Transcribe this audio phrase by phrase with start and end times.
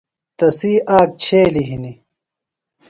[0.37, 1.97] تسی آک چھیلیۡ ہِنیۡ۔